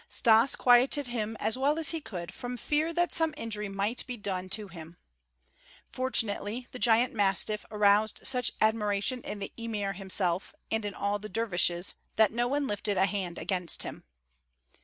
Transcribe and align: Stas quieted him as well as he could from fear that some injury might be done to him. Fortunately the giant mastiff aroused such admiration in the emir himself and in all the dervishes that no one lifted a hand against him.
Stas 0.09 0.55
quieted 0.55 1.05
him 1.05 1.37
as 1.39 1.59
well 1.59 1.77
as 1.77 1.91
he 1.91 2.01
could 2.01 2.33
from 2.33 2.57
fear 2.57 2.91
that 2.91 3.13
some 3.13 3.35
injury 3.37 3.69
might 3.69 4.03
be 4.07 4.17
done 4.17 4.49
to 4.49 4.67
him. 4.67 4.97
Fortunately 5.91 6.67
the 6.71 6.79
giant 6.79 7.13
mastiff 7.13 7.65
aroused 7.69 8.19
such 8.23 8.49
admiration 8.59 9.21
in 9.21 9.37
the 9.37 9.51
emir 9.57 9.93
himself 9.93 10.55
and 10.71 10.85
in 10.85 10.95
all 10.95 11.19
the 11.19 11.29
dervishes 11.29 11.93
that 12.15 12.31
no 12.33 12.47
one 12.47 12.65
lifted 12.65 12.97
a 12.97 13.05
hand 13.05 13.37
against 13.37 13.83
him. 13.83 14.03